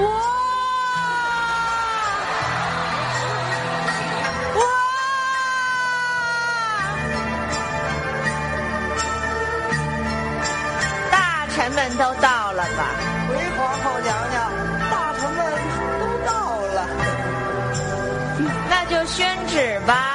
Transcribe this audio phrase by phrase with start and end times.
[0.00, 0.02] 哇
[4.56, 4.60] 哇！
[11.10, 12.80] 大臣们都到了吧？
[13.28, 14.36] 回皇后娘娘，
[14.90, 15.40] 大臣们
[16.00, 16.30] 都到
[16.74, 16.78] 了。
[18.68, 20.11] 那就宣旨吧。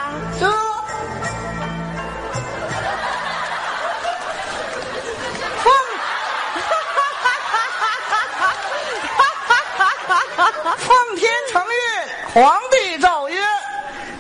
[12.38, 13.36] 皇帝诏曰：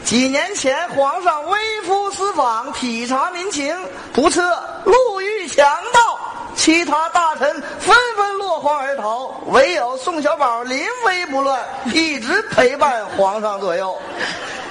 [0.04, 3.78] 几年前皇上微服私访，体察民情，
[4.12, 4.42] 不测
[4.86, 5.64] 路遇强
[5.94, 6.20] 盗，
[6.56, 7.48] 其他大臣
[7.80, 11.64] 纷纷落荒而逃，唯有宋小宝临危不乱，
[11.94, 13.96] 一直陪伴皇上左右。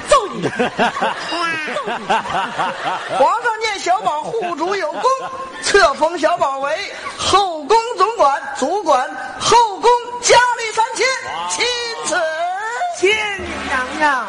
[0.09, 0.48] 揍你！
[3.16, 5.02] 皇上念小宝护主有功，
[5.62, 9.75] 册封小宝为后宫总管，主管后
[12.98, 14.27] 亲娘娘，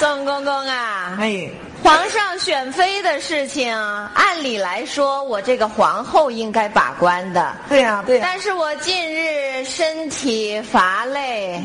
[0.00, 1.48] 宋公公啊，哎，
[1.80, 3.72] 皇上选妃的事情，
[4.14, 7.54] 按理来说我这个皇后应该把关的。
[7.68, 11.62] 对呀、对呀、但是我近日身体乏累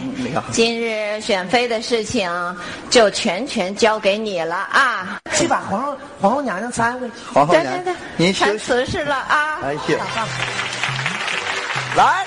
[0.52, 2.32] 今日选妃的事情
[2.92, 5.20] 就全权交给你了啊！
[5.34, 7.14] 去把皇后皇后娘娘搀回去。
[7.34, 8.52] 皇后娘对对对，您休息。
[8.52, 9.58] 谈辞事了啊！
[9.64, 9.98] 哎谢。
[11.96, 12.24] 来，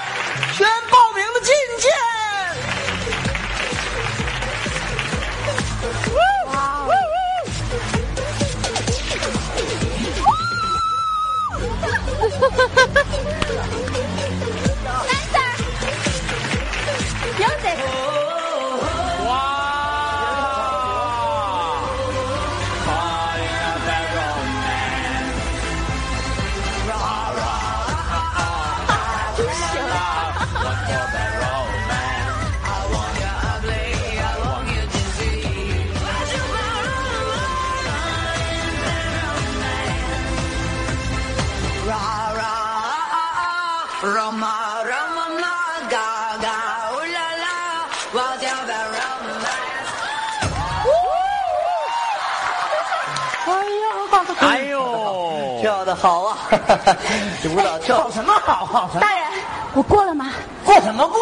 [54.41, 56.39] 哎呦，跳的好啊！
[57.43, 58.65] 这舞蹈跳好什么好？
[58.65, 59.01] 好什么？
[59.01, 59.30] 大人，
[59.73, 60.33] 我过了吗？
[60.65, 61.19] 过什么过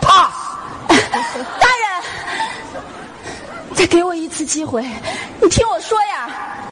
[0.00, 0.32] ？pass。
[0.88, 2.84] 大人，
[3.74, 4.82] 再给我一次机会，
[5.42, 6.70] 你听我说呀！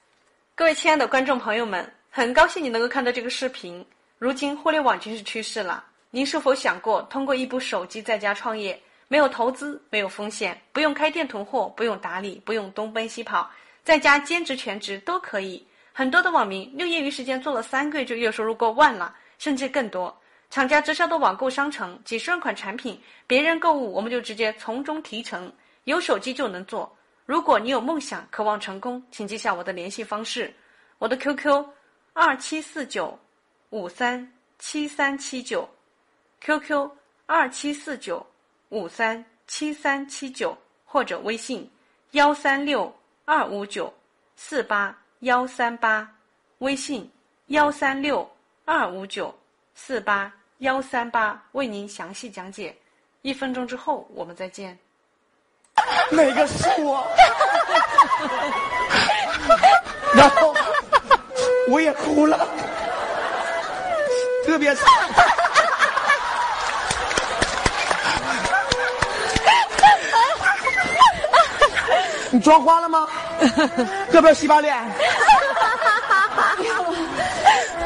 [0.54, 3.84] 各位亲爱的观众朋友们，很高兴你能够看到这个视频。
[4.18, 13.50] 如今互联网真是趋势了，您是否想过通过一部手机在家创业，没有投资，没有风险，不用开店囤货，不用打理，不用东奔西跑，
[13.82, 15.66] 在家兼职全职都可以。
[15.92, 20.16] 很多的网民用业余时间做了三个月就月收入过万了，甚至更多。
[20.48, 25.52] 厂家直销的网购商城，几十万款产品，别人购物我们就直接从中提成，
[25.84, 26.90] 有手机就能做。
[27.26, 30.54] 如果你有梦想，渴望成功，请记下我的联系方式，
[30.98, 31.66] 我的 QQ
[32.12, 33.18] 二七四九
[33.70, 35.68] 五三七三七九
[36.40, 36.88] ，QQ
[37.26, 38.24] 二七四九
[38.68, 41.68] 五三七三七九，或者微信
[42.12, 43.92] 幺三六二五九
[44.36, 46.08] 四八幺三八，
[46.58, 47.10] 微信
[47.48, 48.26] 幺三六
[48.64, 49.36] 二五九
[49.78, 52.74] 四八幺三八，为您详细讲解。
[53.20, 54.76] 一分钟之后我们再见。
[56.10, 57.06] 哪个是我？
[60.16, 60.54] 然后
[61.68, 62.48] 我也哭了，
[64.46, 64.82] 特别是
[72.30, 73.06] 你妆花了吗？
[74.12, 74.74] 要不要洗把脸？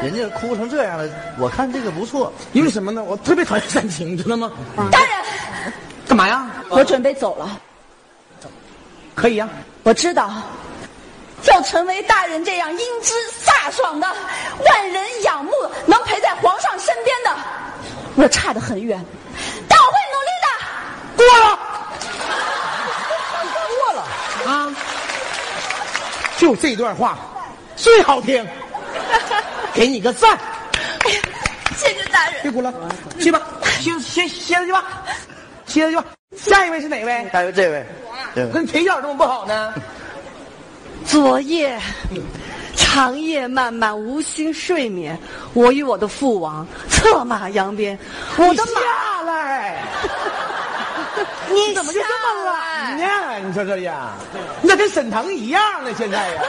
[0.01, 1.07] 人家哭成这样了，
[1.37, 2.31] 我看这个不错。
[2.53, 3.03] 因为什么呢？
[3.03, 4.51] 我特别讨厌煽情，知道吗？
[4.91, 5.73] 大人，
[6.07, 6.49] 干嘛呀？
[6.69, 7.59] 我准备走了。
[9.13, 9.47] 可以呀、
[9.83, 10.31] 我知道，
[11.45, 13.13] 要成为大人这样英姿
[13.45, 14.07] 飒爽的、
[14.65, 15.51] 万人仰慕、
[15.85, 17.35] 能陪在皇上身边的，
[18.15, 19.03] 我差得很远，
[19.67, 20.47] 但我会努力的。
[21.17, 21.59] 过了，
[23.83, 24.75] 过了啊！
[26.37, 27.19] 就这段话
[27.75, 28.47] 最好听，
[29.73, 30.37] 给你个赞。
[31.75, 32.41] 谢谢大人。
[32.43, 32.73] 别哭了，
[33.19, 33.41] 去吧，
[33.79, 34.83] 歇歇歇着去吧，
[35.65, 36.05] 歇着去吧。
[36.37, 37.29] 下一位是哪位？
[37.31, 37.85] 还有这位，
[38.35, 39.73] 这位跟腿脚这么不好呢？
[41.05, 41.79] 昨夜
[42.75, 45.17] 长夜漫漫，无心睡眠。
[45.53, 47.97] 我与我的父王策马扬鞭，
[48.37, 49.83] 我的马下来，
[51.49, 53.39] 你怎么就这么懒呢？
[53.47, 54.11] 你说这呀，
[54.61, 56.41] 那跟沈腾一样呢，现在呀，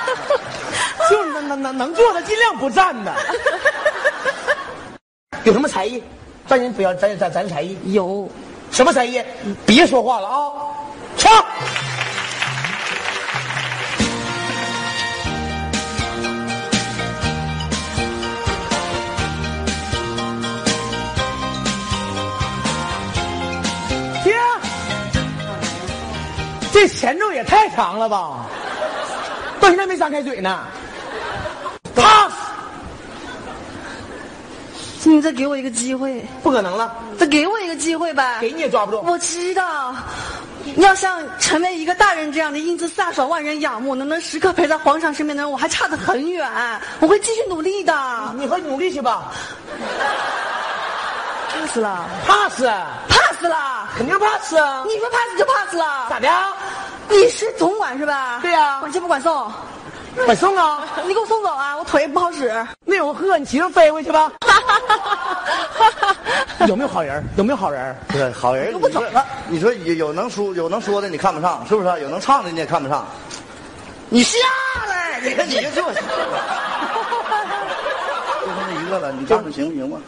[1.10, 3.12] 就能能能能坐的尽量不站的。
[5.42, 6.00] 有什么才艺？
[6.46, 8.30] 咱人不要咱咱咱才艺，有，
[8.70, 9.20] 什么才艺？
[9.66, 10.52] 别说话了啊！
[11.16, 11.44] 唱。
[24.22, 24.34] 爹，
[26.72, 28.46] 这前奏也太长了吧？
[29.60, 30.66] 到现在没张开嘴呢。
[31.94, 32.32] Pass，
[35.00, 38.38] 请你再给我一个机会，不可能了，再给我一个机会呗。
[38.40, 39.00] 给你也抓不住。
[39.04, 39.94] 我知道，
[40.76, 46.48] 要像成为一个大人这样的英姿飒爽、万人仰慕，能能时刻陪在皇上身边的人，我还差得很远。
[47.00, 47.94] 我会继续努力的。
[48.36, 49.32] 你和努力去吧。
[51.50, 53.88] pass 了 pass，，pass 了。
[53.96, 54.84] 肯定 pass 啊。
[54.86, 56.06] 你说 pass 就 pass 了。
[56.10, 56.28] 咋的？
[57.08, 58.38] 你是总管是吧？
[58.42, 59.52] 对呀管接不管送？
[60.24, 60.80] 管送啊？
[61.06, 61.76] 你给我送走啊！
[61.76, 62.52] 我腿不好使。
[62.84, 64.30] 那有个鹤，你骑上飞回去吧。
[66.66, 67.24] 有没有好人？
[67.36, 67.96] 有没有好人？
[68.08, 71.88] 对，好人，又不走了你说你说有有能说有能说的，你看不上，是不是？
[72.02, 73.06] 有能唱的你也看不上。
[74.08, 74.36] 你下
[74.88, 76.00] 来，你看 你就这，就他
[78.82, 79.98] 一个了，你站着行不行吧？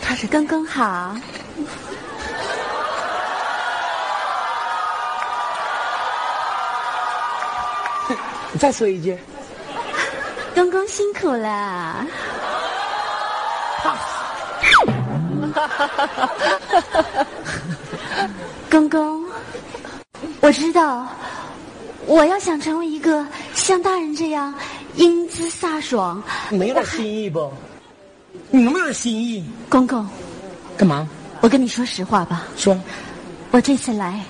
[0.00, 1.14] 他是刚刚好，
[8.66, 9.16] 再说一句。
[10.52, 12.04] 公公辛苦了。
[18.68, 19.24] 公公，
[20.40, 21.06] 我知道，
[22.06, 23.24] 我要想成为一个
[23.54, 24.52] 像大人这样
[24.96, 26.20] 英姿飒爽，
[26.50, 27.48] 你没有点心意不？
[28.50, 29.48] 你能不能有点心意？
[29.68, 30.04] 公公，
[30.76, 31.08] 干嘛？
[31.40, 32.76] 我跟你说实话吧，说。
[33.52, 34.20] 我这次来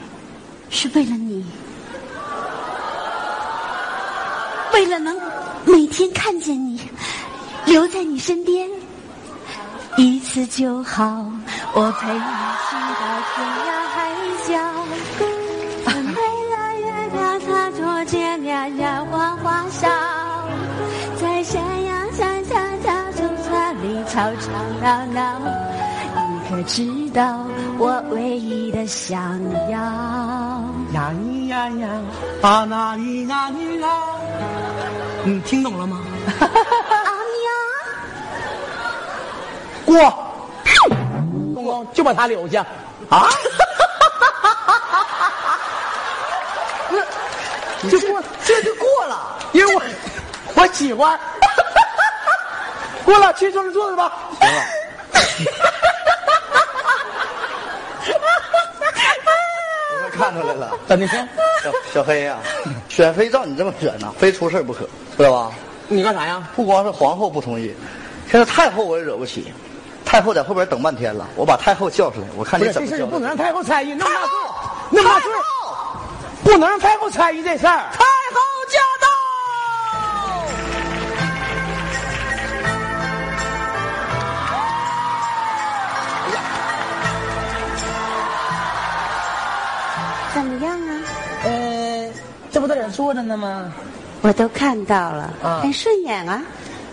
[0.68, 1.42] 是为了你，
[4.76, 5.16] 为了能
[5.64, 6.78] 每天看见你，
[7.64, 8.68] 留在你身边，
[9.96, 11.24] 一次就好，
[11.72, 13.00] 我陪你去到
[13.32, 13.96] 天涯海
[14.46, 14.52] 角，
[15.86, 16.20] 看未
[16.50, 16.84] 来月
[17.14, 19.88] 亮它多见两阳光花笑，
[21.18, 24.52] 在山羊山下小树丛里吵吵
[24.82, 25.40] 闹闹。
[26.28, 27.46] 你可知道
[27.78, 29.40] 我唯一的想
[29.70, 29.78] 要？
[30.92, 31.88] 呀咿呀呀，
[32.42, 33.88] 啊那咿呀咿呀，
[35.24, 36.00] 你听懂了吗？
[36.38, 37.46] 阿喵，
[39.84, 39.98] 过，
[41.54, 42.64] 公公就把他留下
[43.10, 43.28] 啊！
[47.90, 49.36] 就过，这就过了。
[49.52, 49.82] 因为我
[50.62, 51.18] 我喜欢。
[53.04, 54.12] 过了，去坐着坐着吧。
[54.40, 54.62] 行了，
[60.30, 61.16] 看出来了，怎的是？
[61.62, 62.38] 小小黑呀、
[62.88, 65.52] 选妃照你这么选呐、非出事儿不可，知道吧？
[65.88, 66.42] 你干啥呀？
[66.56, 67.72] 不光是皇后不同意，
[68.30, 69.52] 现在太后我也惹不起。
[70.04, 72.92] 太后在后边等半天了，我把太后叫出来，我看你怎么叫。
[72.92, 74.30] 这事儿不能让太后参与，那么大岁，
[74.90, 75.30] 那么大岁，
[76.44, 77.86] 不能让太后参与这事儿。
[77.92, 78.04] 太
[93.06, 93.72] 这不在这儿坐着呢吗？
[94.22, 95.60] 我都看到了，啊。
[95.62, 96.42] 很顺眼啊。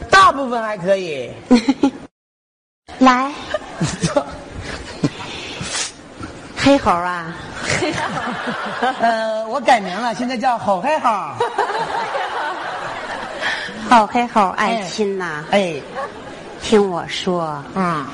[0.10, 1.30] 大部分还可以。
[3.00, 3.32] 来，
[6.58, 7.34] 黑猴啊，
[9.02, 11.10] 呃，我改名了，现在叫好黑猴。
[13.90, 15.76] 好黑猴爱亲呐、哎，
[16.62, 18.06] 听我说，嗯，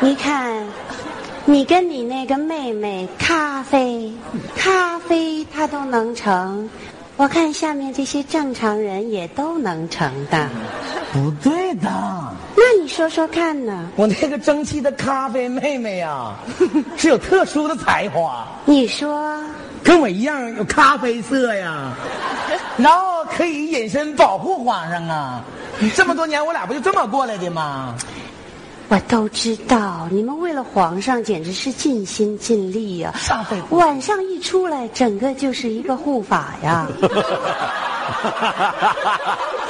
[0.00, 0.66] 你看，
[1.44, 4.12] 你跟你那个妹妹咖啡，
[4.56, 6.68] 咖啡她都能成，
[7.20, 10.48] 我看下面这些正常人也都能成的。
[11.12, 11.90] 不对的，
[12.56, 13.90] 那你说说看呢？
[13.94, 16.34] 我那个争气的咖啡妹妹呀、
[16.96, 19.38] 是有特殊的才华，你说，
[19.84, 21.92] 跟我一样有咖啡色呀，
[22.78, 25.44] 然后可以隐身保护皇上啊。
[25.94, 27.94] 这么多年，我俩不就这么过来的吗？
[28.90, 33.14] 我都知道，你们为了皇上简直是尽心尽力呀、
[33.70, 36.88] 晚上一出来，整个就是一个护法呀。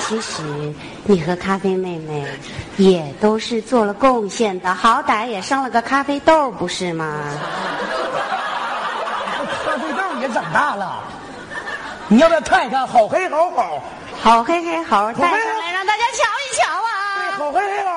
[0.00, 0.42] 其实
[1.04, 2.26] 你和咖啡妹妹
[2.78, 7.22] 也都是做了贡献的，好歹也生了个咖啡豆，不是吗？
[9.66, 10.98] 咖啡豆也长大了，
[12.08, 12.86] 你要不要看一看？
[12.86, 13.82] 好黑好好，
[14.22, 17.36] 好黑黑好带上来，让大家瞧一瞧啊！
[17.36, 17.89] 好黑黑好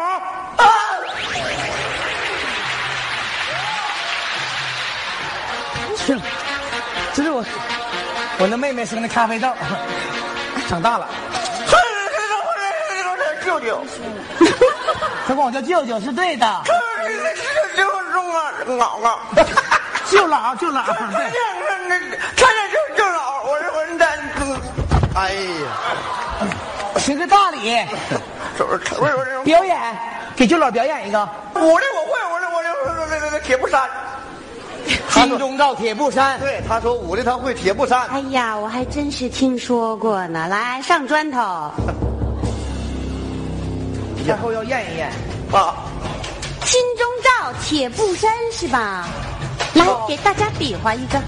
[7.13, 7.45] 这是我
[8.39, 9.47] 我那妹妹生的咖啡豆，
[10.67, 11.07] 长大了。
[13.45, 13.83] 舅舅，
[15.27, 16.63] 他管我叫舅舅是对的。
[16.65, 16.73] 舅
[18.31, 19.19] 啊，老啊，
[20.09, 21.31] 就老就老，这对，
[22.35, 24.05] 这这这这就老，我说我说这，
[25.19, 25.69] 哎呀，
[26.97, 27.85] 行个大礼，
[29.43, 29.77] 表演
[30.35, 31.19] 给舅姥表演一个
[31.53, 33.81] 我这我会，我这我这我这这这铁布衫，
[35.13, 36.37] 《金钟罩铁布衫》。
[36.39, 40.47] 对，他说武力他会铁布衫，哎呀，我还真是听说过呢。
[40.47, 41.39] 来，上砖头。
[44.25, 45.11] 然后要验一验，
[45.51, 45.75] 啊，
[46.63, 49.07] 金钟罩铁布衫是吧？
[49.73, 51.21] 来，给大家比划一个。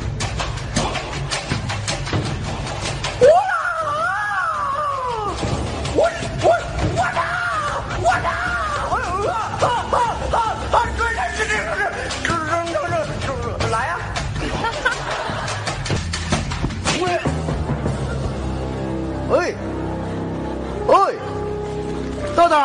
[22.36, 22.56] 豆豆，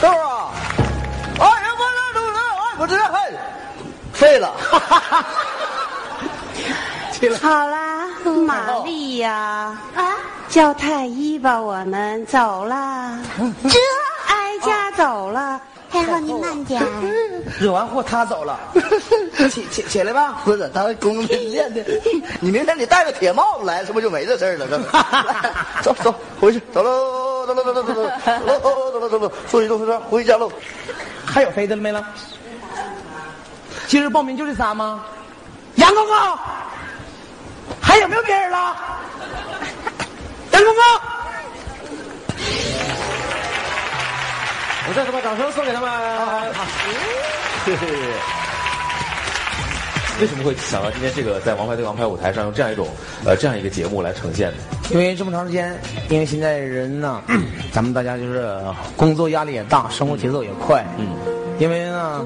[0.00, 0.50] 豆儿啊！
[1.40, 3.18] 哎呀，我这豆豆，哎，我这嘿，
[4.12, 4.54] 废了。
[7.40, 8.06] 好啦，
[8.46, 10.14] 玛丽呀，啊，
[10.48, 13.18] 叫太医吧，我们走啦。
[13.64, 13.78] 这
[14.32, 15.60] 哀家走了，
[15.90, 16.80] 太后您慢点。
[17.58, 18.58] 惹完祸他走了，
[19.50, 20.40] 起起起来吧。
[20.44, 21.84] 不是，他公公练的。
[22.40, 24.66] 你明天你戴个铁帽子来，是不是就没这事儿了？
[25.82, 30.50] 走走回去，走喽，走走，走喽，走喽，走喽，走喽，走喽，说一说说回家喽。
[31.24, 32.04] 还有飞的了没了？
[33.86, 35.04] 今日报名就这仨吗？
[35.76, 36.16] 杨公公，
[37.80, 38.76] 还有没有别人了？
[40.52, 40.82] 杨公公，
[44.88, 45.90] 我再次把掌声送给他们。
[50.20, 52.86] 为什么会想到今天这个在《王牌对王牌》舞台上用这样一种
[53.24, 54.58] 呃这样一个节目来呈现呢？
[54.92, 55.74] 因为这么长时间，
[56.10, 57.22] 因为现在人呢，
[57.72, 61.06] 咱们大家就是呃工作压力也大，生活节奏也快，嗯，
[61.58, 62.24] 因为呢，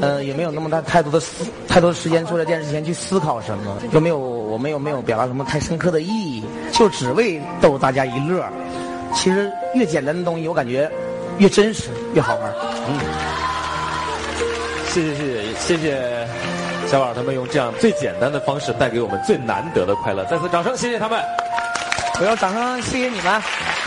[0.00, 8.44] 呃，也没有那么大太多的思太多的时间坐在电视前去思考什么，又没有我们又没有表达什么太深刻的意义，就只为逗大家一乐。
[9.14, 10.90] 其实越简单的东西，我感觉
[11.38, 12.52] 越真实，越好玩。
[14.88, 16.28] 谢谢谢谢谢谢
[16.88, 21.39] 小宝他们用这样最简单的方式带给我们最难得的快乐，再次掌声谢谢他们。
[22.20, 23.79] 我要掌声谢谢你们。